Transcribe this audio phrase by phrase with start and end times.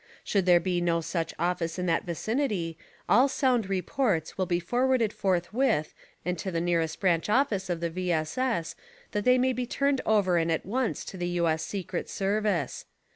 [0.23, 2.75] Should there be no such office in that vicinity
[3.07, 5.93] all sound reports will be forwarded forthwith
[6.25, 8.11] and to the nearest branch office of the V.
[8.11, 8.35] S.
[8.35, 8.75] S.
[9.11, 11.47] that they may be turned over and at once to the U.
[11.47, 11.63] S.
[11.63, 12.85] Secret Service.